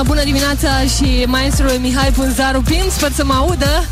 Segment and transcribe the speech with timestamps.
[0.00, 3.84] uh, bună dimineața și maestrului Mihai Punzaru Pim, sper să mă audă.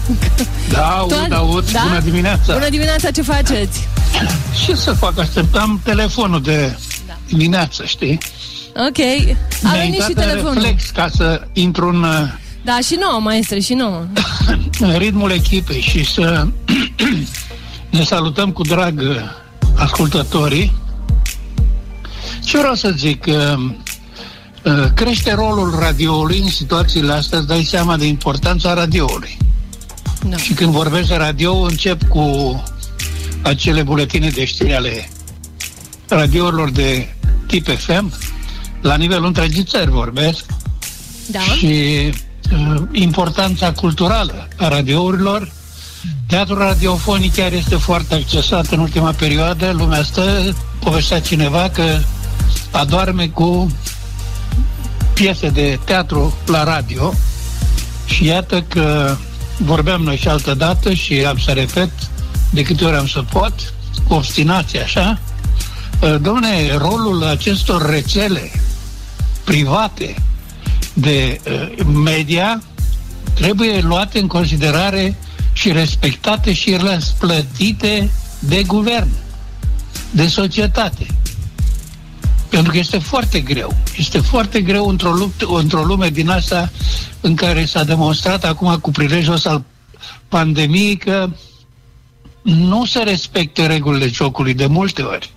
[0.71, 1.81] Da, aud, Toat- aud, da?
[1.89, 2.53] bună dimineața.
[2.53, 3.89] Bună dimineața, ce faceți?
[4.65, 5.19] Ce să fac?
[5.19, 7.17] Așteptam telefonul de Da.
[7.29, 8.19] dimineață, știi?
[8.89, 10.55] Ok, a Mi-a venit și intrat în telefonul.
[10.63, 12.29] reflex ca să intru în, uh,
[12.65, 14.07] Da, și nouă, maestre, și nouă.
[14.81, 16.47] în ritmul echipei și să
[17.91, 19.17] ne salutăm cu drag uh,
[19.77, 20.73] ascultătorii.
[22.45, 23.25] Ce vreau să zic?
[24.67, 29.37] Uh, uh, Crește rolul radioului în situațiile astea, îți dai seama de importanța radioului.
[30.29, 30.37] Da.
[30.37, 32.63] Și când vorbești de radio, încep cu
[33.43, 35.09] acele buletine de știri ale
[36.09, 37.15] radiourilor de
[37.47, 38.13] tip FM,
[38.81, 40.45] la nivelul întregii țări vorbesc,
[41.27, 41.41] Da?
[41.41, 41.67] și
[42.53, 45.53] uh, importanța culturală a radiourilor.
[46.27, 49.71] Teatrul radiofonic chiar este foarte accesat în ultima perioadă.
[49.71, 51.99] Lumea stă, povestea cineva că
[52.71, 53.73] adorme cu
[55.17, 57.13] piese de teatru la radio
[58.07, 59.17] și iată că
[59.59, 61.91] vorbeam noi și altă dată și am să repet
[62.51, 63.75] de câte ori am să pot,
[64.09, 65.19] cu obstinație așa,
[66.01, 68.51] Uh, domne, rolul acestor rețele
[69.45, 70.15] private
[70.93, 72.63] de uh, media
[73.35, 75.17] trebuie luate în considerare
[75.53, 79.09] și respectate și răsplătite de guvern,
[80.11, 81.07] de societate.
[82.57, 83.77] Pentru că este foarte greu.
[83.97, 86.71] Este foarte greu într-o, luptă, într-o lume din asta
[87.21, 89.65] în care s-a demonstrat acum cu prilejul ăsta al
[90.29, 91.31] pandemiei că
[92.43, 95.33] nu se respectă regulile jocului de multe ori.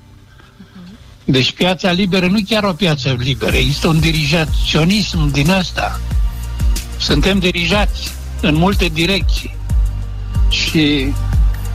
[1.25, 5.99] Deci piața liberă nu e chiar o piață liberă, există un dirijaționism din asta.
[6.97, 8.11] Suntem dirijați
[8.41, 9.55] în multe direcții.
[10.49, 11.13] Și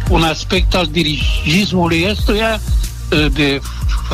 [0.08, 2.60] un aspect al dirigismului ăstuia
[3.32, 3.60] de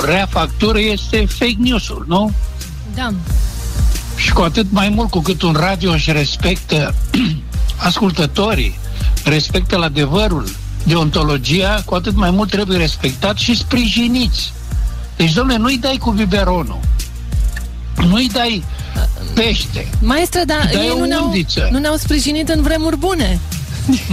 [0.05, 2.33] rea factură este fake news-ul, nu?
[2.95, 3.13] Da.
[4.17, 6.95] Și cu atât mai mult cu cât un radio își respectă
[7.77, 8.79] ascultătorii,
[9.25, 10.45] respectă adevărul,
[10.85, 14.53] deontologia, cu atât mai mult trebuie respectat și sprijiniți.
[15.17, 16.79] Deci, domnule, nu-i dai cu biberonul.
[18.09, 18.65] Nu-i dai
[19.35, 19.89] pește.
[20.03, 21.69] Maestre, dar Dar e ei o nu ne-au, undiță.
[21.73, 23.41] nu ne-au sprijinit în vremuri bune.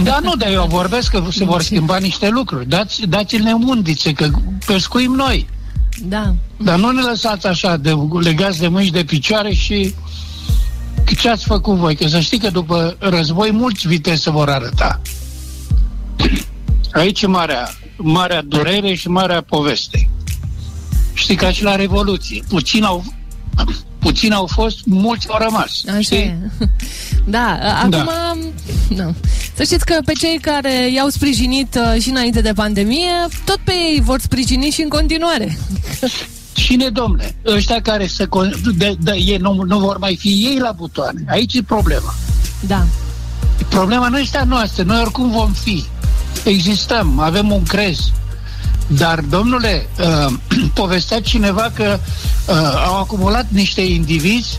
[0.02, 2.68] Da, nu, dar eu vorbesc că se vor schimba niște lucruri.
[2.68, 4.28] Dați, dați-ne undițe, că
[4.66, 5.48] pescuim noi.
[6.02, 6.34] Da.
[6.56, 9.94] Dar nu ne lăsați așa, de, legați de mâini și de picioare și
[11.18, 11.96] ce ați făcut voi?
[11.96, 15.00] Că să știi că după război mulți vitezi se vor arăta.
[16.92, 20.08] Aici e marea, marea durere și marea poveste.
[21.12, 22.42] Știi, ca și la Revoluție.
[22.48, 23.04] Puțin au,
[23.98, 25.82] puțin au fost, mulți au rămas.
[25.88, 26.16] Așa știi?
[26.16, 26.38] e.
[27.24, 27.90] Da, acum...
[27.90, 28.06] Da.
[28.88, 29.14] Nu.
[29.54, 33.12] Să știți că pe cei care i-au sprijinit uh, și înainte de pandemie,
[33.44, 35.58] tot pe ei vor sprijini și în continuare.
[36.52, 37.34] Cine, domne?
[37.46, 38.24] Ăștia care se...
[38.24, 41.24] con- De, de, ei nu, nu vor mai fi ei la butoane.
[41.28, 42.14] Aici e problema.
[42.60, 42.86] Da.
[43.68, 44.82] Problema nu este a noastră.
[44.82, 45.84] Noi oricum vom fi.
[46.44, 47.98] Existăm, avem un crez.
[48.86, 50.32] Dar, domnule, uh,
[50.74, 51.98] povestea cineva că
[52.48, 52.54] uh,
[52.86, 54.58] au acumulat niște indivizi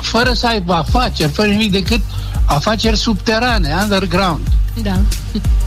[0.00, 2.00] fără să aibă afaceri, fără nimic decât
[2.48, 4.46] afaceri subterane, underground.
[4.82, 5.00] Da.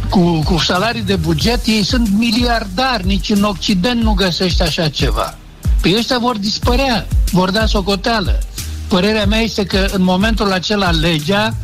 [0.10, 5.38] Cu, cu salarii de buget, ei sunt miliardari, nici în Occident nu găsești așa ceva.
[5.82, 8.40] Păi ăștia vor dispărea, vor da socoteală.
[8.88, 11.56] Părerea mea este că în momentul acela legea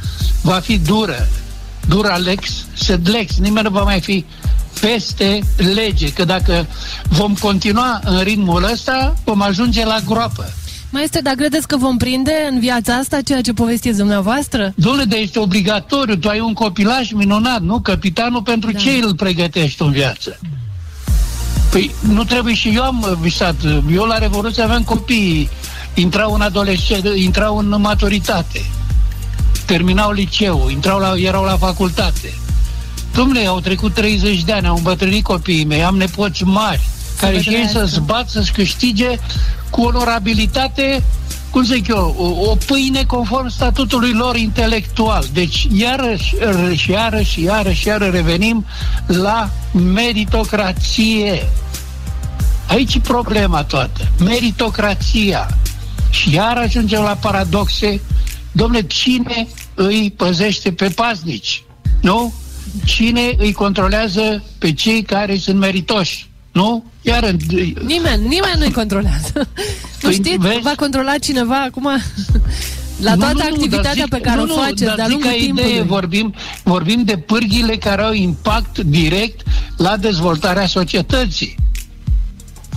[0.41, 1.27] va fi dură.
[1.87, 3.37] Dura lex, sed lex.
[3.37, 4.25] Nimeni nu va mai fi
[4.81, 5.39] peste
[5.73, 6.67] lege, că dacă
[7.09, 10.53] vom continua în ritmul ăsta, vom ajunge la groapă.
[10.89, 14.73] Maestre, dar credeți că vom prinde în viața asta ceea ce povestiți dumneavoastră?
[14.75, 17.79] Domnule, de este obligatoriu, tu ai un copilaj minunat, nu?
[17.79, 18.79] Capitanul pentru Da.
[18.79, 20.39] ce îl pregătești în viață?
[21.71, 23.55] Păi nu trebuie și eu am uh, visat.
[23.93, 25.49] Eu la Revoluție aveam copii,
[25.93, 28.65] intrau în adolescență, intrau în maturitate,
[29.65, 32.33] terminau liceu, intrau la, erau la facultate.
[33.13, 36.81] Domnule, au trecut 30 de ani, au îmbătrânit copiii mei, am nepoți mari,
[37.19, 37.79] care și ei trăiască.
[37.85, 39.07] să-ți bat, să-și câștige
[39.69, 41.03] cu onorabilitate,
[41.49, 45.25] cum zic eu, o, o pâine conform statutului lor intelectual.
[45.33, 46.35] Deci, iarăși,
[46.75, 48.65] și iarăși, iarăși, iarăși revenim
[49.05, 51.49] la meritocrație.
[52.67, 54.07] Aici e problema toată.
[54.19, 55.57] Meritocrația.
[56.09, 58.01] Și iar ajungem la paradoxe.
[58.51, 61.63] Domnule, cine îi păzește pe paznici?
[62.01, 62.33] Nu?
[62.85, 66.29] Cine îi controlează pe cei care sunt meritoși?
[66.57, 66.83] Nu?
[67.01, 67.37] Iar în-
[67.85, 69.31] Nimeni, nimeni nu-i controlează.
[70.01, 70.37] nu Păi, știți?
[70.37, 70.59] vezi?
[70.61, 71.83] Va controla cineva acum
[73.07, 74.95] la Nu, toată nu, nu, activitatea dar zic- pe care nu, o nu, faceți dar
[74.95, 75.87] de-a zic lungul ca idee, timpului.
[75.87, 76.33] vorbim,
[76.63, 79.41] vorbim de pârghile care au impact direct
[79.77, 81.55] la dezvoltarea societății.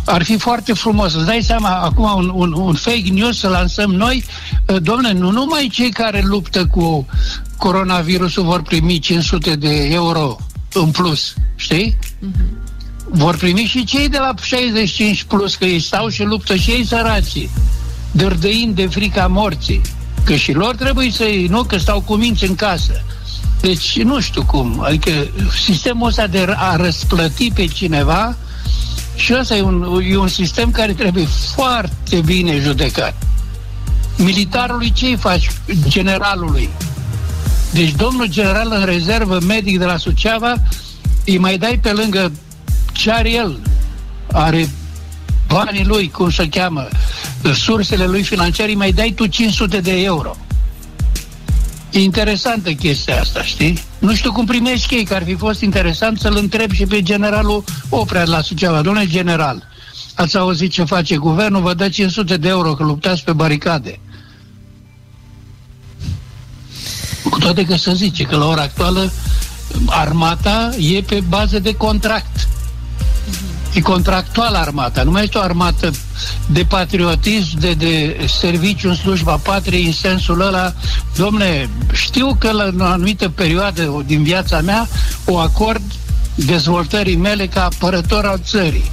[0.05, 1.15] ar fi foarte frumos.
[1.15, 4.25] Îți dai seama, acum un, un, un fake news să lansăm noi,
[4.69, 7.06] uh, domnule, nu numai cei care luptă cu
[7.56, 10.37] coronavirusul vor primi 500 de euro
[10.73, 11.99] în plus, știi?
[12.00, 12.69] Uh-huh.
[13.12, 16.87] Vor primi și cei de la 65 plus, că ei stau și luptă și ei
[16.87, 17.51] săracii,
[18.11, 19.81] dârdăind de frica morții.
[20.25, 23.03] Că și lor trebuie să nu, că stau cu minți în casă.
[23.61, 24.81] Deci nu știu cum.
[24.85, 25.11] Adică
[25.65, 28.37] sistemul ăsta de a răsplăti pe cineva
[29.15, 33.23] și ăsta e un, e un sistem care trebuie foarte bine judecat.
[34.17, 35.51] Militarului ce îi faci?
[35.89, 36.69] Generalului.
[37.73, 40.55] Deci domnul general în rezervă, medic de la Suceava,
[41.27, 42.33] îi mai dai pe lângă
[42.93, 43.61] ce are el.
[44.33, 44.69] Are
[45.47, 46.89] banii lui, cum se cheamă,
[47.55, 50.37] sursele lui financiare, îi mai dai tu 500 de euro.
[51.91, 53.83] E interesantă chestia asta, știi?
[53.99, 57.65] Nu știu cum primești ei, că ar fi fost interesant să-l întreb și pe generalul
[57.89, 58.83] Oprea de la Suceava.
[58.83, 59.69] Domnule general,
[60.15, 64.01] ați auzit ce face guvernul, vă dă 500 de euro că luptați pe baricade.
[67.31, 69.13] Cu toate că se zice că la ora actuală
[69.87, 72.49] armata e pe bază de contract.
[73.72, 75.90] E contractual armata, nu mai este o armată
[76.46, 80.72] de patriotism, de, de serviciu în slujba patriei, în sensul ăla.
[81.17, 84.88] Domne, știu că la o anumită perioadă din viața mea
[85.25, 85.82] o acord
[86.34, 88.90] dezvoltării mele ca apărător al țării.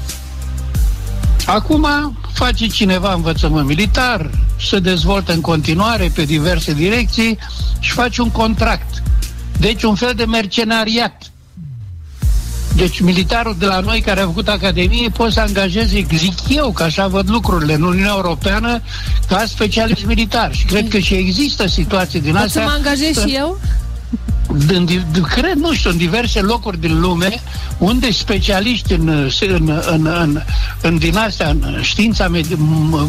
[1.45, 1.87] Acum
[2.33, 4.29] face cineva învățământ militar,
[4.59, 7.37] se dezvoltă în continuare pe diverse direcții
[7.79, 9.03] și face un contract.
[9.59, 11.31] Deci un fel de mercenariat
[12.77, 16.83] deci militarul de la noi care a făcut Academie poate să angajeze, zic eu, că
[16.83, 18.81] așa văd lucrurile, în Uniunea Europeană,
[19.27, 20.53] ca specialist militar.
[20.53, 22.61] Și cred că și există situații din astea.
[22.61, 23.27] să mă angajez să...
[23.27, 23.59] și eu?
[24.67, 24.87] În,
[25.21, 27.41] cred, nu știu, în diverse locuri din lume
[27.77, 29.07] unde specialiști în,
[29.39, 30.41] în, în, în,
[30.81, 32.31] în din astea, în știința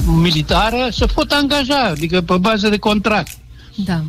[0.06, 3.30] militară se pot angaja, adică pe bază de contract.
[3.74, 4.02] Da.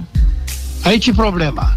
[0.84, 1.76] Aici e problema.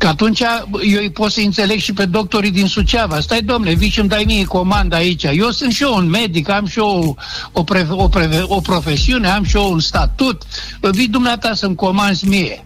[0.00, 3.20] Că atunci eu îi pot să înțeleg și pe doctorii din Suceava.
[3.20, 5.22] Stai, domnule, vii și îmi dai mie comanda aici.
[5.22, 7.16] Eu sunt și eu un medic, am și eu
[7.52, 10.42] o, pre, o, pre, o profesiune, am și eu un statut.
[10.80, 12.64] Vii dumneata să-mi comanzi mie.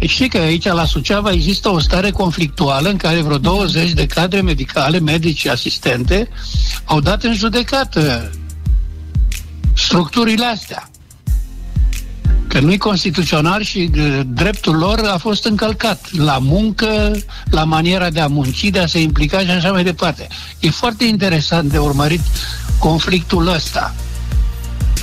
[0.00, 4.40] Știi că aici la Suceava există o stare conflictuală în care vreo 20 de cadre
[4.40, 6.28] medicale, medici și asistente
[6.84, 8.30] au dat în judecată
[9.74, 10.88] structurile astea
[12.54, 17.10] că nu-i constituțional și uh, dreptul lor a fost încălcat la muncă,
[17.50, 20.28] la maniera de a munci, de a se implica și așa mai departe.
[20.58, 22.20] E foarte interesant de urmărit
[22.78, 23.94] conflictul ăsta.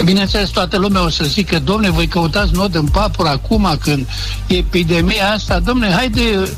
[0.06, 4.07] Bineînțeles, toată lumea o să zică, domne, voi căutați nod în papur acum când
[4.47, 6.50] e epidemia asta, domne, haide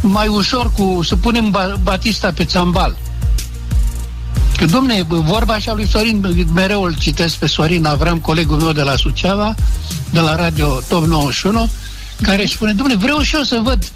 [0.00, 2.96] mai ușor cu să punem Batista pe țambal.
[4.62, 8.82] Că, domne, vorba așa lui Sorin, mereu îl citesc pe Sorin Avram, colegul meu de
[8.82, 9.54] la Suceava,
[10.10, 11.70] de la Radio Top 91,
[12.20, 13.92] care spune, domne, vreau și eu să văd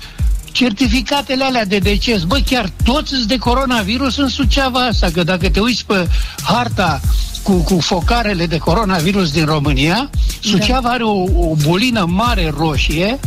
[0.52, 2.22] certificatele alea de deces.
[2.22, 6.08] Bă, chiar toți sunt de coronavirus în Suceava asta, că dacă te uiți pe
[6.42, 7.00] harta
[7.42, 10.10] cu, cu focarele de coronavirus din România,
[10.40, 13.18] Suceava are o, o bulină mare roșie,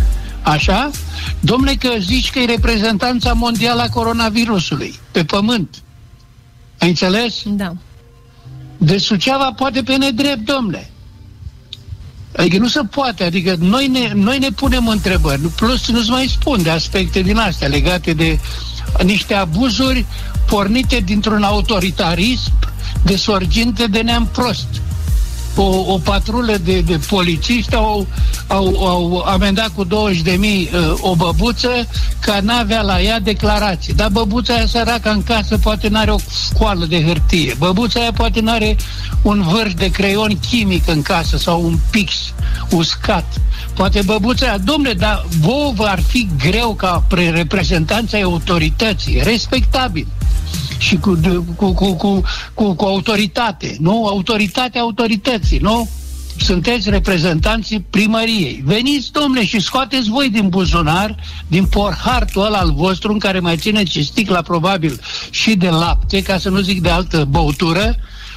[0.41, 0.89] așa,
[1.39, 5.83] domnule că zici că e reprezentanța mondială a coronavirusului pe pământ.
[6.79, 7.41] Ai înțeles?
[7.45, 7.73] Da.
[8.77, 10.91] De Suceava poate pe nedrept, domnule.
[12.35, 16.63] Adică nu se poate, adică noi ne, noi ne punem întrebări, plus nu-ți mai spun
[16.63, 18.39] de aspecte din astea legate de
[19.03, 20.05] niște abuzuri
[20.47, 22.51] pornite dintr-un autoritarism
[23.03, 24.67] de sorginte de neam prost
[25.55, 28.07] o, o patrulă de, de polițiști au,
[28.47, 31.87] au, au amendat cu 20 de mii uh, o băbuță
[32.19, 33.93] că n-avea la ea declarație.
[33.95, 36.17] Dar băbuța aia săracă în casă poate n-are o
[36.49, 37.55] scoală de hârtie.
[37.57, 38.75] Băbuța aia poate n-are
[39.21, 42.13] un vârf de creion chimic în casă sau un pix
[42.69, 43.25] uscat.
[43.75, 50.07] Poate băbuța aia, domnule, dar vouă ar fi greu ca reprezentanța autorității, respectabil
[50.79, 51.19] și cu,
[51.55, 52.21] cu, cu, cu,
[52.53, 54.05] cu, cu autoritate, nu?
[54.05, 55.89] Autoritatea autorității, nu?
[56.37, 58.61] Sunteți reprezentanții primăriei.
[58.65, 61.15] Veniți, domnule, și scoateți voi din buzunar,
[61.47, 66.37] din porhartul ăla al vostru, în care mai țineți sticla, probabil, și de lapte, ca
[66.37, 67.95] să nu zic de altă băutură,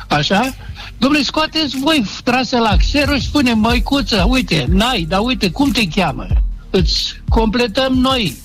[0.09, 0.55] așa?
[0.99, 5.89] Domnule, scoateți voi trase la xero și spune, măicuță, uite, n-ai, dar uite, cum te
[5.89, 6.27] cheamă?
[6.71, 8.37] Îți completăm noi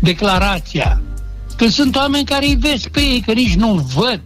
[0.00, 1.00] declarația.
[1.58, 4.20] Că sunt oameni care îi vezi pe ei, că nici nu văd.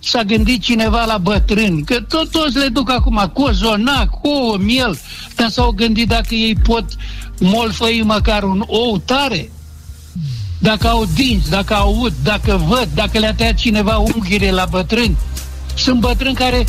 [0.00, 4.98] S-a gândit cineva la bătrâni, că tot toți le duc acum cozonac, ouă, miel,
[5.36, 6.84] dar s-au gândit dacă ei pot
[7.38, 9.50] molfăi măcar un ou tare,
[10.58, 15.16] dacă au dinți, dacă aud, dacă văd, dacă le-a tăiat cineva unghiile la bătrâni.
[15.74, 16.64] Sunt bătrâni care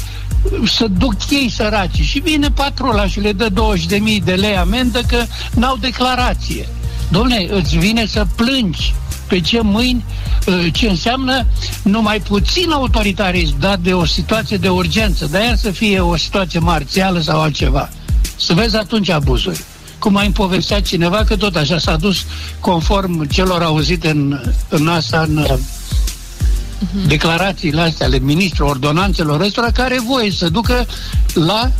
[0.66, 5.26] să duc ei săraci și vine patrula și le dă 20.000 de lei amendă că
[5.54, 6.70] n-au declarație.
[7.12, 8.94] Domne, îți vine să plângi
[9.28, 10.06] pe ce mâini,
[10.48, 11.46] ă, ce înseamnă
[11.84, 16.60] numai puțin autoritarism dat de o situație de urgență, de aia să fie o situație
[16.60, 17.90] marțială sau altceva.
[18.36, 19.64] Să vezi atunci abuzuri.
[20.00, 22.26] Cum a povestea cineva că tot așa s-a dus
[22.60, 27.08] conform celor auzite în, în asta, în uh-huh.
[27.08, 30.86] declarațiile astea ale ministrului ordonanțelor ăstora care voie să ducă
[31.34, 31.72] la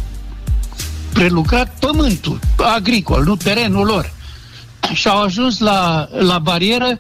[1.14, 2.40] prelucrat pământul
[2.76, 4.14] agricol, nu terenul lor.
[4.94, 6.98] Și au ajuns la, la barieră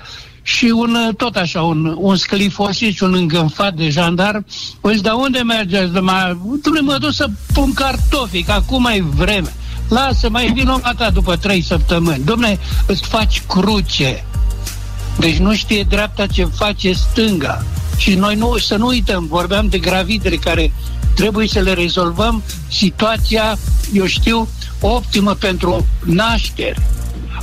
[0.48, 4.46] și un, tot așa, un, un sclifosit un îngânfat de jandarm.
[4.82, 5.92] Păi, dar unde mergeți?
[5.92, 9.54] Dumne, mă duc să pun cartofi, că acum e vreme.
[9.90, 12.24] Lasă, mai vin o ta după trei săptămâni.
[12.26, 14.26] Domne, îți faci cruce.
[15.20, 17.66] Deci nu știe dreapta ce face stânga.
[17.98, 20.74] Și noi nu, să nu uităm, vorbeam de gravidere care
[21.16, 23.58] trebuie să le rezolvăm situația,
[23.94, 24.48] eu știu,
[24.82, 26.88] optimă pentru naștere.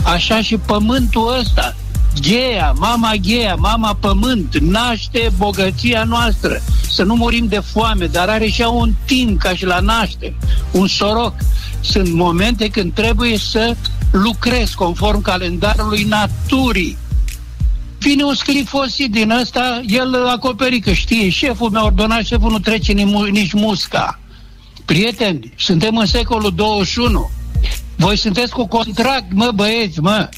[0.02, 1.74] Așa și pământul ăsta,
[2.20, 6.62] Gheea, mama Gheea, mama pământ, naște bogăția noastră.
[6.90, 10.34] Să nu murim de foame, dar are și un timp ca și la naște,
[10.70, 11.34] un soroc.
[11.80, 13.76] Sunt momente când trebuie să
[14.10, 16.96] lucrezi conform calendarului naturii.
[17.98, 22.92] Vine un sclifosit din ăsta, el acoperi că știe, șeful mi-a ordonat, șeful nu trece
[22.92, 24.18] nici musca.
[24.84, 27.30] Prieteni, suntem în secolul 21.
[27.96, 30.28] Voi sunteți cu contract, mă băieți, mă.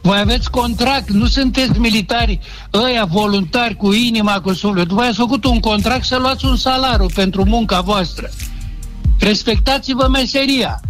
[0.00, 2.40] Voi aveți contract, nu sunteți militari,
[2.74, 4.96] ăia voluntari cu inima, cu sufletul.
[4.96, 8.30] Voi ați făcut un contract să luați un salariu pentru munca voastră.
[9.18, 10.80] Respectați-vă meseria,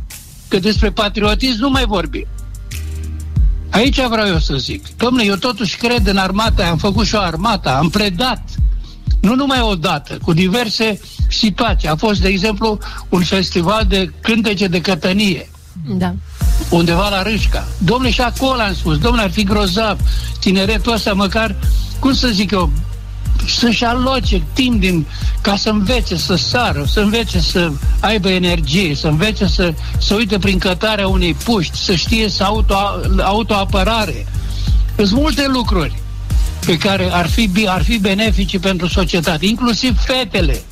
[0.48, 2.26] că despre patriotism nu mai vorbim.
[3.70, 4.96] Aici vreau eu să zic.
[4.96, 8.42] Domnule, eu totuși cred în armata, am făcut și o armată, am predat.
[9.20, 11.88] Nu numai o dată, cu diverse situații.
[11.88, 15.50] A fost, de exemplu, un festival de cântece de cătănie.
[15.86, 16.14] Da
[16.70, 17.68] undeva la Râșca.
[17.78, 19.98] Domnule, și acolo am spus, domnule, ar fi grozav
[20.40, 21.56] tineretul ăsta măcar,
[21.98, 22.72] cum să zic eu,
[23.46, 25.06] să-și aloce timp din,
[25.40, 27.70] ca să învețe să sară, să învețe să
[28.00, 32.74] aibă energie, să învețe să, să uite prin cătarea unei puști, să știe să auto,
[33.22, 34.26] autoapărare.
[34.96, 36.02] Sunt multe lucruri
[36.66, 40.62] pe care ar fi, ar fi benefici pentru societate, inclusiv fetele.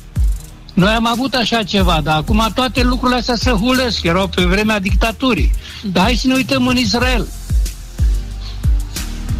[0.77, 4.79] Noi am avut așa ceva, dar acum toate lucrurile astea se hulesc, erau pe vremea
[4.79, 5.51] dictaturii.
[5.83, 7.27] Dar hai să ne uităm în Israel.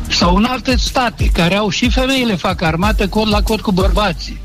[0.10, 4.42] Sau în alte state care au și femeile fac armată cod la cod cu bărbații.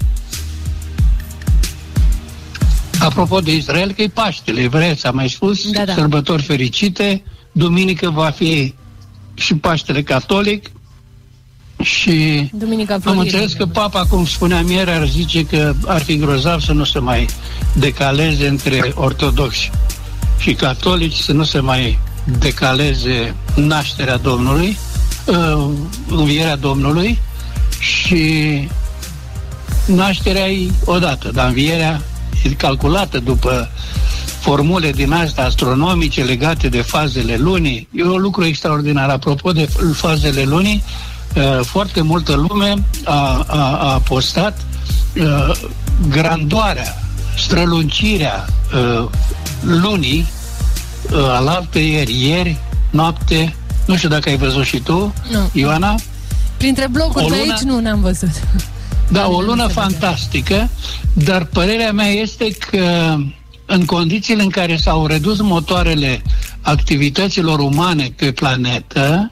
[3.00, 5.94] Apropo de Israel, că e Paștele, vreți, am mai spus, da, da.
[5.94, 7.22] sărbători fericite,
[7.52, 8.74] duminică va fi
[9.34, 10.70] și Paștele Catolic,
[11.82, 16.60] și Duminica am înțeles că papa, cum spuneam ieri, ar zice că ar fi grozav
[16.60, 17.26] să nu se mai
[17.72, 19.70] decaleze între ortodoxi
[20.38, 21.98] și catolici, să nu se mai
[22.38, 24.78] decaleze nașterea Domnului,
[25.26, 25.68] uh,
[26.08, 27.18] învierea Domnului
[27.78, 28.68] și
[29.86, 32.02] nașterea e odată, dar învierea
[32.44, 33.70] e calculată după
[34.40, 37.88] formule din astea astronomice legate de fazele lunii.
[37.92, 39.08] E un lucru extraordinar.
[39.08, 41.11] Apropo de fazele lunii, Uh,
[41.62, 44.60] foarte multă lume a, a, a postat
[45.16, 45.50] uh,
[46.08, 47.02] grandoarea,
[47.36, 49.08] strălucirea uh,
[49.60, 50.26] lunii
[51.12, 52.56] uh, alaltă ieri, ieri,
[52.90, 53.54] noapte,
[53.86, 55.50] nu știu dacă ai văzut și tu, nu.
[55.52, 55.94] Ioana.
[56.56, 58.42] Printre blocuri lună, aici nu ne-am văzut.
[59.08, 60.68] Da, o lună fantastică,
[61.12, 63.16] dar părerea mea este că
[63.66, 66.22] în condițiile în care s-au redus motoarele
[66.60, 69.30] activităților umane pe planetă,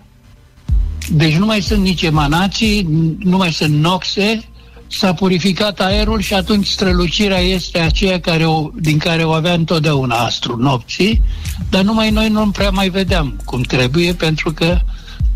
[1.12, 2.86] deci nu mai sunt nici emanații,
[3.18, 4.44] nu mai sunt noxe,
[4.86, 10.16] s-a purificat aerul și atunci strălucirea este aceea care o, din care o avea întotdeauna
[10.16, 11.22] astru nopții,
[11.70, 14.78] dar numai noi nu prea mai vedeam cum trebuie, pentru că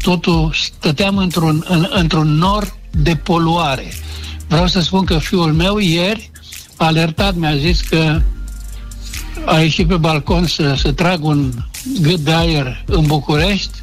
[0.03, 3.93] totul stăteam într-un, în, într-un nor de poluare.
[4.49, 6.31] Vreau să spun că fiul meu ieri
[6.77, 8.21] a alertat, mi-a zis că
[9.45, 11.53] a ieșit pe balcon să, să trag un
[12.01, 13.74] gât de aer în București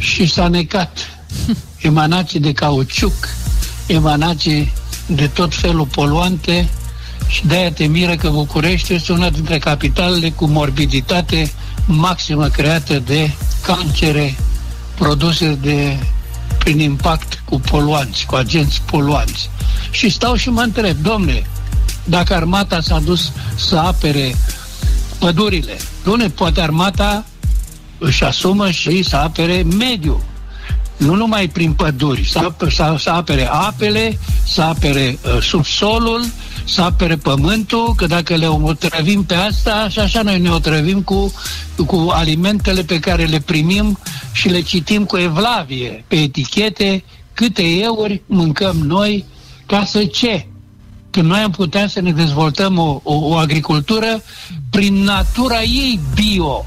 [0.00, 1.20] și s-a necat
[1.88, 3.28] emanații de cauciuc,
[3.86, 4.72] emanații
[5.06, 6.68] de tot felul poluante
[7.28, 11.52] și de-aia te miră că București este una dintre capitalele cu morbiditate
[11.86, 13.30] maximă creată de
[13.62, 14.36] cancere
[14.94, 15.96] produse de
[16.58, 19.50] prin impact cu poluanți, cu agenți poluanți.
[19.90, 21.42] Și stau și mă întreb, domne,
[22.04, 24.34] dacă armata s-a dus să apere
[25.18, 27.24] pădurile, nu poate armata
[28.00, 30.20] își asumă și să apere mediul.
[30.96, 36.24] Nu numai prin păduri, să, să, să apere apele, să apere uh, subsolul,
[36.64, 41.32] să apere pământul, că dacă le otrăvim pe asta, și așa noi ne otrăvim cu,
[41.86, 43.98] cu alimentele pe care le primim
[44.32, 49.24] și le citim cu evlavie pe etichete, câte euri mâncăm noi,
[49.66, 50.46] ca să ce?
[51.10, 54.22] Când noi am putea să ne dezvoltăm o, o, o agricultură
[54.70, 56.64] prin natura ei bio,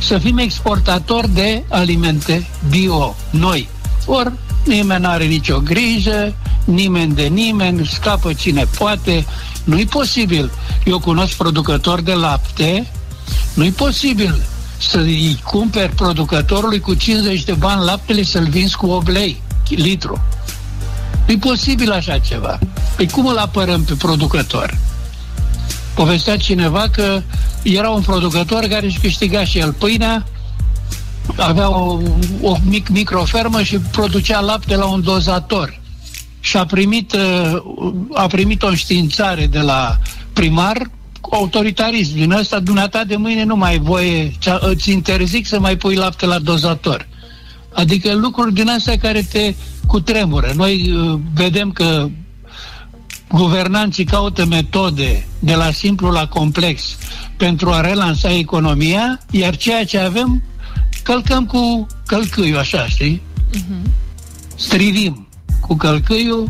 [0.00, 3.68] să fim exportatori de alimente bio, noi.
[4.06, 4.32] Ori
[4.64, 9.26] nimeni nu are nicio grijă, nimeni de nimeni, scapă cine poate.
[9.64, 10.50] Nu-i posibil.
[10.84, 12.90] Eu cunosc producători de lapte,
[13.54, 14.40] nu-i posibil
[14.78, 20.22] să-i cumperi producătorului cu 50 de bani laptele să-l vinzi cu 8 lei litru.
[21.26, 22.58] Nu-i posibil așa ceva.
[22.96, 24.78] Păi cum îl apărăm pe producător?
[26.00, 27.22] Povestea cineva că
[27.62, 30.26] era un producător care își câștiga și el pâinea,
[31.36, 32.00] avea o,
[32.40, 35.80] o mic, microfermă și producea lapte la un dozator.
[36.40, 37.62] Și a primit, uh,
[38.12, 39.98] a primit o înștiințare de la
[40.32, 40.90] primar
[41.20, 42.14] autoritarism.
[42.14, 46.38] Din ăsta, dumneata de mâine nu mai voie, îți interzic să mai pui lapte la
[46.38, 47.08] dozator.
[47.72, 49.54] Adică lucruri din astea care te
[49.86, 50.52] cutremură.
[50.56, 52.08] Noi uh, vedem că
[53.32, 56.96] guvernanții caută metode de la simplu la complex
[57.36, 60.42] pentru a relansa economia, iar ceea ce avem
[61.02, 63.22] călcăm cu călcâiul, așa, știi?
[63.54, 63.90] Uh-huh.
[64.56, 65.28] Strivim
[65.60, 66.48] cu călcâiul,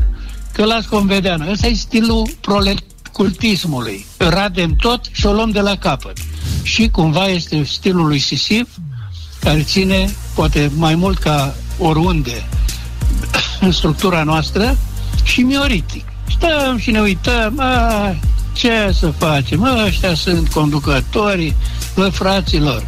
[0.53, 1.51] că las convedeană.
[1.51, 4.07] Ăsta e stilul proletcultismului.
[4.17, 6.17] Radem tot și o luăm de la capăt.
[6.63, 8.69] Și cumva este stilul lui Sisif,
[9.41, 12.49] care ține, poate mai mult ca oriunde,
[13.61, 14.77] în structura noastră,
[15.23, 16.10] și mioritic.
[16.37, 18.17] Stăm și ne uităm, a,
[18.53, 21.55] ce să facem, ăștia sunt conducătorii,
[21.95, 22.87] bă, fraților,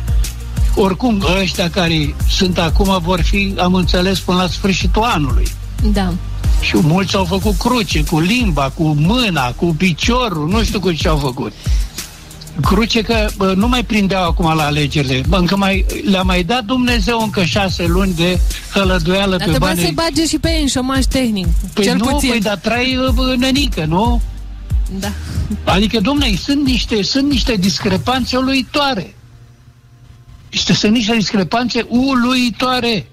[0.75, 5.47] oricum, ăștia care sunt acum vor fi, am înțeles, până la sfârșitul anului.
[5.93, 6.13] Da.
[6.61, 11.09] Și mulți au făcut cruce cu limba, cu mâna, cu piciorul, nu știu cu ce
[11.09, 11.53] au făcut.
[12.61, 15.23] Cruce că bă, nu mai prindeau acum la alegerile.
[15.29, 18.41] Bă, încă mai, le-a mai dat Dumnezeu încă șase luni de
[18.73, 19.79] hălăduială dar pe bani.
[19.79, 21.47] să-i bage și pe ei în șomaș tehnic.
[21.73, 22.29] Păi cel nu, puțin.
[22.29, 22.99] păi dar trai
[23.39, 24.23] nănică, nu?
[24.99, 25.13] Da.
[25.65, 29.15] Adică, domnule, sunt niște, sunt niște discrepanțe uluitoare.
[30.51, 33.07] Este, sunt niște discrepanțe uluitoare.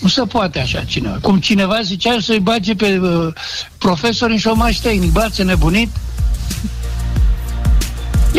[0.00, 1.18] Nu se poate așa cineva.
[1.20, 3.32] Cum cineva zicea să-i bage pe uh,
[3.78, 5.12] profesori în șomaș tehnic.
[5.12, 5.88] Bă, ați nebunit?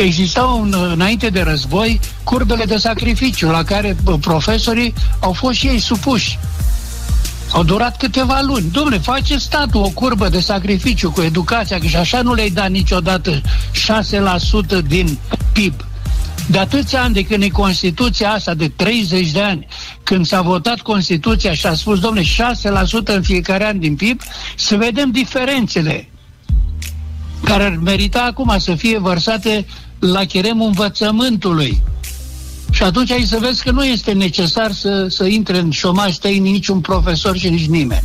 [0.02, 5.68] Existau un, înainte de război curbele de sacrificiu la care uh, profesorii au fost și
[5.68, 6.40] ei supuși.
[7.52, 8.70] Au durat câteva luni.
[8.72, 12.70] Domnule, face statul o curbă de sacrificiu cu educația, că și așa nu le-ai dat
[12.70, 13.42] niciodată
[14.82, 15.18] 6% din
[15.52, 15.74] PIB
[16.50, 19.68] de atâția ani de când e Constituția asta, de 30 de ani,
[20.04, 22.26] când s-a votat Constituția și a spus, domne, 6%
[23.04, 24.22] în fiecare an din PIB,
[24.56, 26.10] să vedem diferențele
[27.44, 29.66] care ar merita acum să fie vărsate
[30.00, 31.84] la cheremul învățământului.
[32.72, 36.52] Și atunci ai să vezi că nu este necesar să, să intre în șomaj tehnic
[36.52, 38.04] niciun profesor și nici nimeni.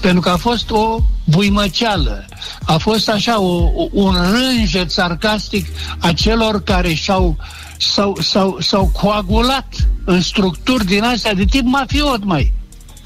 [0.00, 2.24] Pentru că a fost o buimăceală,
[2.64, 5.66] a fost așa o, un rânjet sarcastic
[5.98, 7.36] a celor care și-au,
[7.78, 12.52] s-au, s-au, s-au coagulat în structuri din astea de tip mafiot, mai.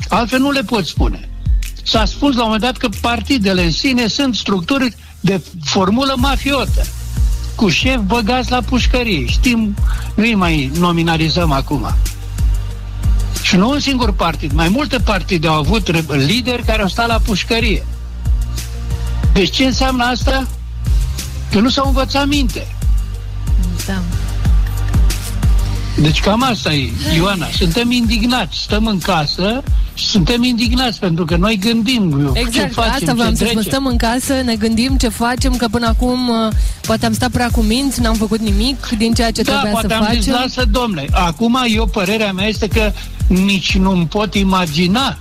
[0.08, 1.28] Altfel nu le pot spune.
[1.82, 6.86] S-a spus la un moment dat că partidele în sine sunt structuri de formulă mafiotă
[7.58, 9.26] cu șef băgați la pușcărie.
[9.26, 9.74] Știm,
[10.14, 11.94] nu-i mai nominalizăm acum.
[13.42, 17.18] Și nu un singur partid, mai multe partide au avut lideri care au stat la
[17.24, 17.86] pușcărie.
[19.32, 20.46] Deci ce înseamnă asta?
[21.50, 22.66] Că nu s-au învățat minte.
[23.86, 24.02] Da.
[26.00, 27.46] Deci cam asta e, Ioana.
[27.46, 28.58] Suntem indignați.
[28.58, 29.62] Stăm în casă
[29.94, 33.62] și suntem indignați pentru că noi gândim exact, ce facem, asta vreau să spun.
[33.62, 37.48] Stăm în casă, ne gândim ce facem, că până acum uh, poate am stat prea
[37.50, 40.20] cu minți, n-am făcut nimic din ceea ce da, trebuia poate să am facem.
[40.20, 42.92] Zis, lasă, domnule, acum eu, părerea mea este că
[43.26, 45.18] nici nu pot imagina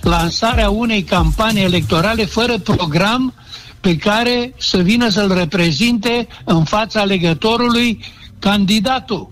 [0.00, 3.34] lansarea unei campanii electorale fără program
[3.80, 8.04] pe care să vină să-l reprezinte în fața alegătorului
[8.38, 9.30] candidatul.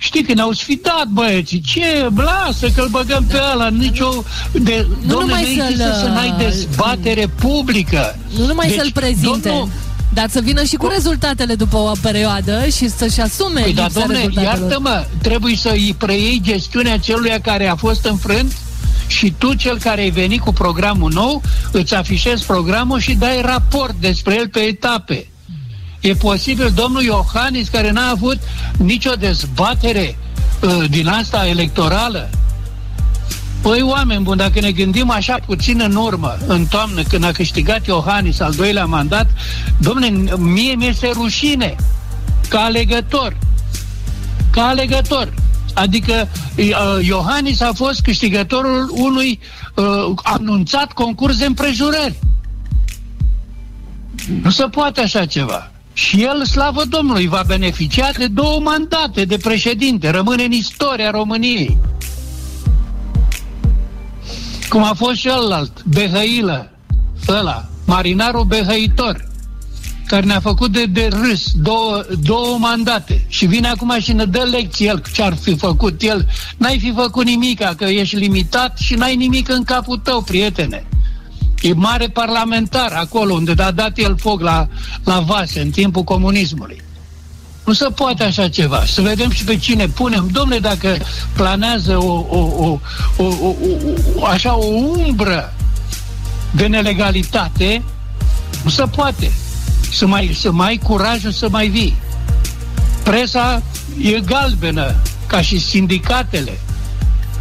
[0.00, 4.24] Știi că ne-au sfidat băieții, ce, lasă că-l băgăm pe ăla, nicio...
[4.52, 8.18] De, nu domnule, numai nu există să n-ai dezbatere publică.
[8.38, 9.48] Nu numai deci, să-l prezinte.
[9.48, 9.68] Domnul,
[10.12, 14.00] dar să vină și cu rezultatele după o perioadă și să-și asume păi, da, lipsa
[14.00, 14.58] domne, rezultatelor.
[14.60, 18.52] iartă-mă, trebuie să îi preiei gestiunea celui care a fost înfrânt
[19.06, 23.94] și tu, cel care ai venit cu programul nou, îți afișezi programul și dai raport
[24.00, 25.26] despre el pe etape.
[26.00, 28.38] E posibil domnul Iohannis, care n-a avut
[28.76, 30.18] nicio dezbatere
[30.62, 32.30] uh, din asta electorală,
[33.62, 37.86] Păi, oameni buni, dacă ne gândim așa puțin în urmă, în toamnă, când a câștigat
[37.86, 39.26] Iohannis al doilea mandat,
[39.78, 41.76] domne, mie mi-este rușine
[42.48, 43.36] ca alegător.
[44.50, 45.34] Ca alegător.
[45.74, 49.40] Adică uh, Iohannis a fost câștigătorul unui
[49.74, 49.84] uh,
[50.22, 52.18] anunțat concurs de împrejurări.
[54.42, 55.70] Nu se poate așa ceva.
[55.98, 60.10] Și el, slavă Domnului, va beneficia de două mandate de președinte.
[60.10, 61.78] Rămâne în istoria României.
[64.68, 66.70] Cum a fost și ălalt, Behăilă,
[67.28, 69.28] ăla, marinarul behăitor,
[70.06, 74.42] care ne-a făcut de, de râs două, două mandate și vine acum și ne dă
[74.42, 76.28] lecții el ce ar fi făcut el.
[76.56, 80.86] N-ai fi făcut nimic, că ești limitat și n-ai nimic în capul tău, prietene.
[81.60, 84.68] E mare parlamentar acolo unde a dat el foc la,
[85.04, 86.82] la vase în timpul comunismului.
[87.64, 88.84] Nu se poate așa ceva.
[88.86, 90.28] Să vedem și pe cine punem.
[90.32, 90.96] Domnule, dacă
[91.32, 92.78] planează o, o, o,
[93.16, 93.54] o, o,
[94.16, 95.54] o, așa o umbră
[96.50, 97.82] de nelegalitate,
[98.64, 99.32] nu se poate.
[99.92, 101.96] Să mai, să mai ai curajul să mai vii.
[103.02, 103.62] Presa
[104.02, 104.94] e galbenă,
[105.26, 106.58] ca și sindicatele.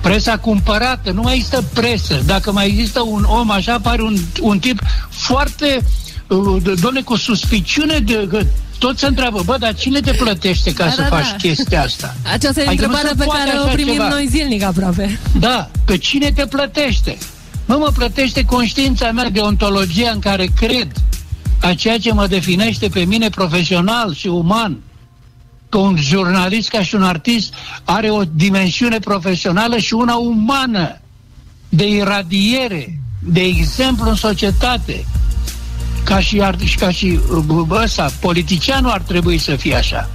[0.07, 2.21] Presa cumpărată, nu mai există presă.
[2.25, 5.83] Dacă mai există un om așa, pare un, un tip foarte,
[6.27, 10.91] uh, doamne, cu suspiciune de tot se întreabă, bă, dar cine te plătește ca da,
[10.91, 11.35] să da, faci da.
[11.35, 12.15] chestia asta?
[12.33, 14.07] Aceasta e adică întrebarea pe care o primim ceva.
[14.07, 15.19] noi zilnic aproape.
[15.39, 17.17] Da, pe cine te plătește?
[17.65, 20.87] Mă, mă plătește conștiința mea de ontologia în care cred
[21.61, 24.77] a ceea ce mă definește pe mine profesional și uman.
[25.69, 27.53] Că un jurnalist ca și un artist
[27.83, 31.01] are o dimensiune profesională și una umană
[31.69, 35.05] de iradiere, de exemplu în societate
[36.03, 37.19] ca și, ar, ca și
[37.69, 40.09] ăsta, politicianul ar trebui să fie așa.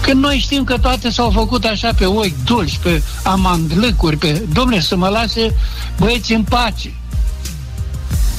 [0.00, 4.42] Când noi știm că toate s-au făcut așa pe ochi dulci, pe amandlăcuri, pe...
[4.52, 5.56] Domne, să mă lase
[5.98, 6.94] băieți în pace.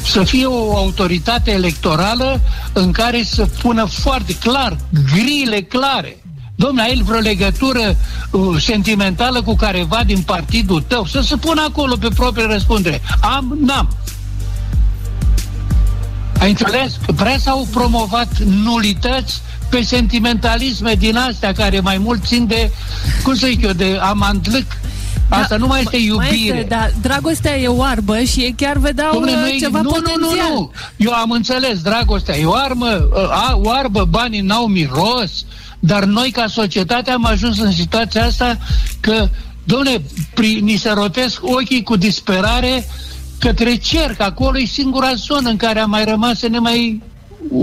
[0.06, 2.42] Să fie o autoritate electorală
[2.74, 4.78] în care să pună foarte clar,
[5.14, 6.22] grile clare.
[6.56, 7.96] Domnule, ai el vreo legătură
[8.32, 11.06] uh, sentimentală cu careva din partidul tău?
[11.06, 13.02] Să se pună acolo pe proprie răspundere.
[13.22, 13.90] Am, n-am.
[16.40, 17.00] Ai înțeles?
[17.16, 22.72] Presa au promovat nulități pe sentimentalisme din astea care mai mult țin de,
[23.24, 24.66] cum să zic eu, de amandlâc.
[25.32, 26.30] Da, Asta da, nu mai este iubire.
[26.30, 30.20] Mai este, dar dragostea e oarbă și ei chiar vedeau Dom'le, noi, ceva nu, potențial.
[30.20, 30.72] Nu, nu, nu.
[30.96, 35.46] Eu am înțeles, dragostea e oarbă, a, oarbă, banii n-au miros,
[35.80, 38.58] dar noi ca societate am ajuns în situația asta
[39.00, 39.30] că,
[39.64, 40.02] domne,
[40.62, 42.88] ni se rotesc ochii cu disperare
[43.40, 47.02] către cer, că acolo e singura zonă în care am mai rămas să ne mai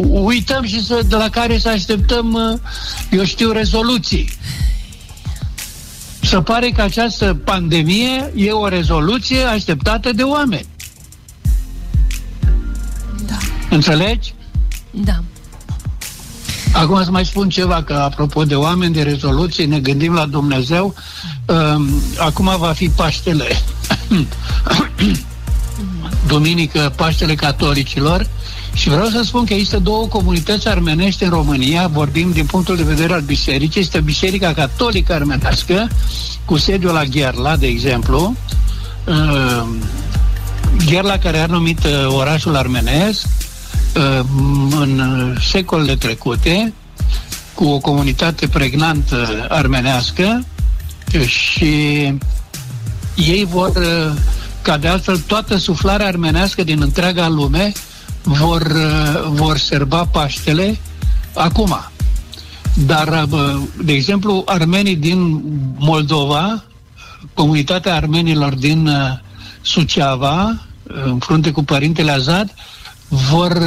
[0.09, 2.59] uităm și să, de la care să așteptăm, uh,
[3.11, 4.31] eu știu, rezoluții.
[6.29, 10.67] Se pare că această pandemie e o rezoluție așteptată de oameni.
[13.27, 13.37] Da.
[13.71, 14.35] Înțelegi?
[14.91, 15.23] Da.
[16.73, 20.95] Acum să mai spun ceva, că apropo de oameni, de rezoluții, ne gândim la Dumnezeu.
[21.47, 21.89] Um,
[22.19, 23.63] acum va fi Paștele.
[26.27, 28.27] duminică Paștele Catolicilor
[28.79, 32.83] și vreau să spun că există două comunități armenești în România, vorbim din punctul de
[32.83, 35.89] vedere al bisericii, este Biserica Catolică Armenească,
[36.45, 38.37] cu sediul la Gherla, de exemplu,
[39.05, 39.67] uh,
[40.87, 43.27] Gherla care a numit uh, orașul armenesc
[43.97, 44.25] uh,
[44.71, 45.03] în
[45.51, 46.73] secolele trecute,
[47.55, 50.45] cu o comunitate pregnantă armenească
[51.27, 51.73] și
[53.15, 53.73] ei vor
[54.63, 57.73] ca de altfel toată suflarea armenească din întreaga lume
[58.29, 60.79] vor, uh, vor serba Paștele
[61.35, 61.79] acum.
[62.75, 65.43] Dar, uh, de exemplu, armenii din
[65.79, 66.65] Moldova,
[67.35, 68.95] comunitatea armenilor din uh,
[69.61, 70.61] Suceava,
[71.05, 72.55] în frunte cu Părintele Azad,
[73.09, 73.59] vor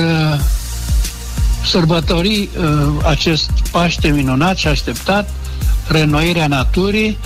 [1.65, 2.49] sărbători
[3.07, 5.33] acest Paște minunat și așteptat,
[5.87, 7.17] renoirea naturii,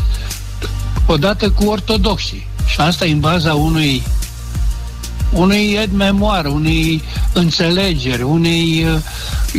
[1.08, 2.48] odată cu ortodoxii.
[2.66, 4.04] Și asta e în baza unui
[5.36, 9.00] unui ed memoar, unei înțelegeri, unei, uh,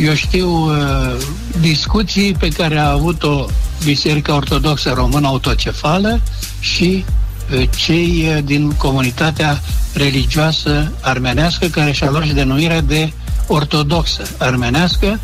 [0.05, 1.15] eu știu, uh,
[1.61, 3.45] discuții pe care a avut-o
[3.83, 6.21] Biserica Ortodoxă Română Autocefală
[6.59, 7.05] și
[7.53, 9.61] uh, cei din comunitatea
[9.93, 13.11] religioasă armenească care și-a luat și denumirea de
[13.47, 15.19] ortodoxă armenească.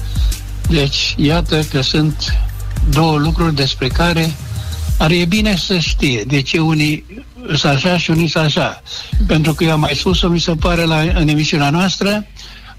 [0.70, 2.38] Deci, iată că sunt
[2.90, 4.34] două lucruri despre care
[4.98, 8.82] ar e bine să știe de ce unii sunt așa și unii sunt așa.
[9.28, 12.26] Pentru că eu am mai spus-o, mi se pare, la, în emisiunea noastră,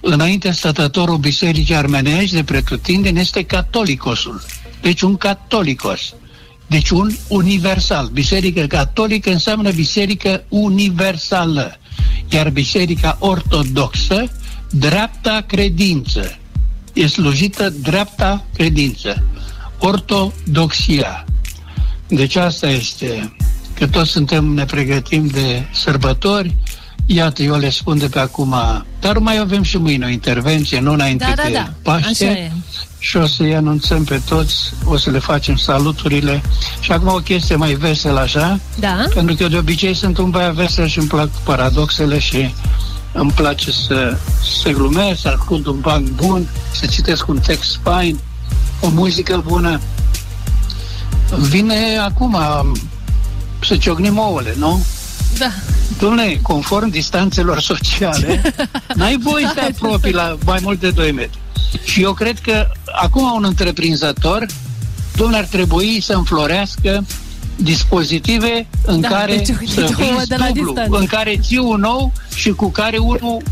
[0.00, 4.42] înainte stătătorul Bisericii Armenești de pretutindeni este catolicosul.
[4.80, 6.14] Deci un catolicos.
[6.66, 8.08] Deci un universal.
[8.12, 11.76] Biserică catolică înseamnă biserică universală.
[12.30, 14.30] Iar biserica ortodoxă,
[14.70, 16.38] dreapta credință.
[16.92, 19.22] E slujită dreapta credință.
[19.78, 21.24] Ortodoxia.
[22.14, 23.32] Deci asta este
[23.74, 26.56] că toți suntem, ne pregătim de sărbători,
[27.06, 28.54] Iată, eu le spun de pe acum,
[29.00, 31.70] dar mai avem și mâine o intervenție, nu înainte da, da, de da.
[31.82, 32.52] Paște.
[32.98, 36.42] Și o să-i anunțăm pe toți, o să le facem saluturile.
[36.80, 39.04] Și acum o chestie mai veselă așa, da.
[39.14, 42.54] pentru că eu de obicei sunt un băiat vesel și îmi plac paradoxele și
[43.12, 44.16] îmi place să,
[44.62, 48.18] să glumesc, să ascult un banc bun, să citesc un text fain,
[48.80, 49.80] o muzică bună.
[51.38, 52.36] Vine acum
[53.60, 54.84] să ciocnim ouăle, nu?
[55.38, 55.50] Da.
[55.98, 58.42] Dom'le, conform distanțelor sociale,
[58.96, 61.38] n-ai voie să apropii la mai mult de 2 metri.
[61.84, 62.66] Și eu cred că
[63.02, 64.46] acum un întreprinzător,
[65.16, 67.04] domnule, ar trebui să înflorească
[67.56, 70.98] dispozitive în Da, care deci să uite, ouă vinzi de la dublu, distanță.
[70.98, 73.42] în care ții un ou și cu care unul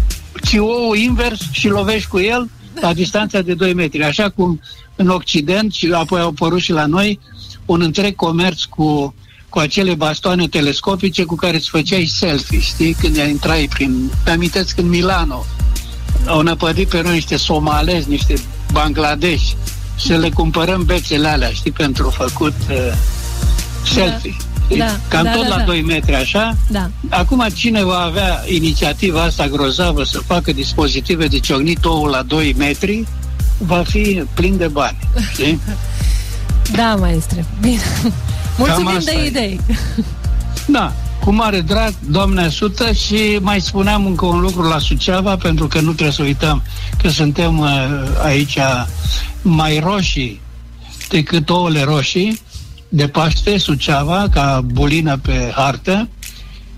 [0.43, 2.49] ții ou invers și lovești cu el
[2.81, 4.05] la distanța de 2 metri.
[4.05, 4.61] Așa cum
[4.97, 7.19] în Occident și apoi au apărut și la noi
[7.67, 9.15] un întreg comerț cu
[9.53, 12.93] cu acele bastoane telescopice cu care îți făceai selfie, știi?
[12.93, 14.11] Când intrai prin...
[14.25, 15.45] Te amintesc în Milano,
[16.27, 18.35] au năpădit pe noi niște somalezi, niște
[18.73, 19.57] bangladeși,
[19.97, 22.77] să le cumpărăm bețele alea, știi, pentru făcut uh,
[23.95, 24.35] selfie.
[24.39, 24.79] Da, știi?
[24.79, 25.65] da, Cam da, tot da, la da.
[25.65, 26.57] 2 metri, așa.
[26.71, 26.91] Da.
[27.09, 32.55] Acum cine va avea inițiativa asta grozavă să facă dispozitive de ciocnit oul la 2
[32.59, 33.07] metri,
[33.59, 34.99] va fi plin de bani,
[35.33, 35.61] știi?
[36.75, 37.45] Da, maestre.
[37.61, 37.83] Bine.
[38.59, 39.27] Mulțumim asta de e.
[39.27, 39.61] idei.
[40.67, 40.93] Da,
[41.25, 45.81] cu mare drag, Doamne ajută și mai spuneam încă un lucru la Suceava, pentru că
[45.81, 46.63] nu trebuie să uităm
[47.03, 47.69] că suntem uh,
[48.23, 48.59] aici
[49.43, 50.41] mai roșii
[51.09, 52.41] decât ouăle roșii
[52.89, 56.09] de Paște, Suceava, ca bulină pe hartă.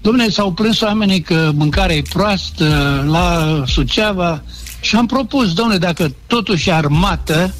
[0.00, 2.64] Dom'le, s-au plâns oamenii că mâncarea e proastă
[3.08, 4.42] la Suceava
[4.80, 7.54] și am propus, domnule, dacă totuși e armată,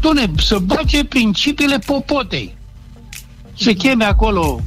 [0.00, 2.56] domnule, să bage principiile popotei.
[3.56, 4.60] Se cheme acolo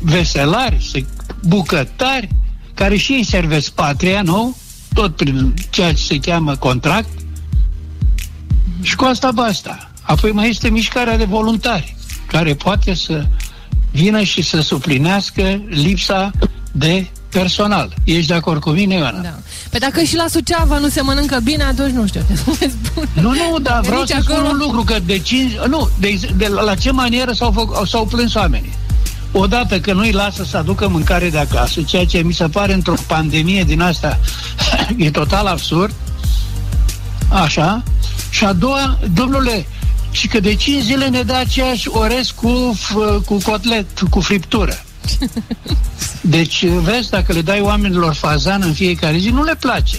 [0.00, 1.06] veselari, se-
[1.42, 2.28] bucătari,
[2.74, 4.56] care și ei servesc patria, nu?
[4.94, 7.08] Tot prin ceea ce se cheamă contract.
[8.82, 9.90] Și cu asta basta.
[10.02, 11.96] Apoi mai este mișcarea de voluntari,
[12.26, 13.26] care poate să
[13.90, 16.30] vină și să suplinească lipsa
[16.72, 17.94] de personal.
[18.04, 19.20] Ești de acord cu mine, Ioana?
[19.20, 19.34] Da.
[19.70, 22.72] Pe dacă și la Suceava nu se mănâncă bine, atunci nu știu ce să mai
[22.84, 23.08] spun.
[23.12, 25.52] Nu, nu, dar Că vreau nici să spun acolo- un lucru, că de 5...
[25.68, 28.72] Nu, de, de, la, la ce manieră s-au, făc, s-au plâns oamenii?
[29.32, 32.94] Odată că nu-i lasă să aducă mâncare de acasă, ceea ce mi se pare într-o
[33.06, 34.18] pandemie din asta
[34.96, 35.94] e total absurd,
[37.28, 37.82] așa,
[38.30, 39.66] și a doua, domnule,
[40.10, 44.84] și că de 5 zile ne dă aceeași orez cu, f- cu cotlet, cu friptură.
[46.20, 49.96] Deci, vezi, dacă le dai oamenilor fazan în fiecare zi, nu le place.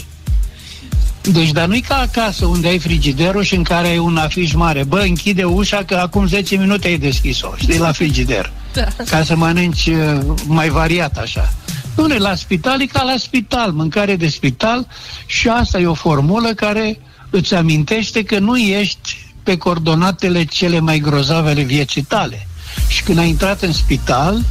[1.22, 4.84] Deci, dar nu-i ca acasă unde ai frigiderul și în care ai un afiș mare.
[4.84, 8.52] Bă, închide ușa că acum 10 minute ai deschis-o, știi, la frigider.
[8.74, 8.88] Da.
[9.10, 11.54] Ca să mănânci uh, mai variat așa.
[11.96, 14.88] Nu, la spital e ca la spital, mâncare de spital
[15.26, 21.00] și asta e o formulă care îți amintește că nu ești pe coordonatele cele mai
[21.00, 22.48] grozave ale vieții tale.
[22.88, 24.42] Și când ai intrat în spital,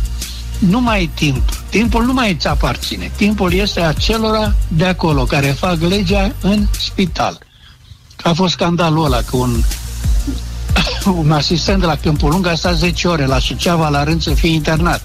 [0.68, 1.42] nu mai ai timp.
[1.68, 3.10] Timpul nu mai îți aparține.
[3.16, 7.38] Timpul este acelora de acolo care fac legea în spital.
[8.22, 9.62] A fost scandalul ăla că un,
[11.22, 14.30] un asistent de la Câmpul Lung a stat 10 ore la Suceava la rând să
[14.34, 15.02] fie internat.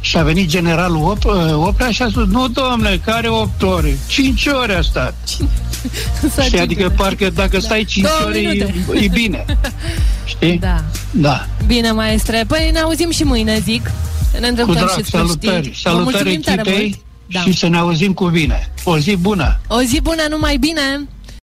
[0.00, 3.98] Și a venit generalul Op- Oprea și a spus, nu domnule, care 8 ore?
[4.06, 5.14] 5 ore a stat.
[6.34, 7.02] Să Știi, adică citire.
[7.02, 9.04] parcă dacă stai 5 Două ore e, minute.
[9.04, 9.44] e bine.
[10.24, 10.58] Știi?
[10.58, 10.84] Da.
[11.10, 11.46] Da.
[11.66, 12.44] Bine, maestre.
[12.46, 13.90] Păi ne auzim și mâine, zic.
[14.32, 15.56] Ne Cu îndreptăm drag, și spre salutări.
[15.56, 15.68] știri.
[15.82, 16.68] Vă Salutări mulțumim tare mult.
[16.68, 17.40] echipei Da.
[17.40, 18.72] și să ne auzim cu bine.
[18.84, 19.60] O zi bună!
[19.68, 21.08] O zi bună, numai bine!